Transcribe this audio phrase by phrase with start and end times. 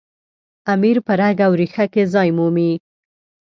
[0.73, 2.71] امیر په رګ او ریښه کې ځای مومي.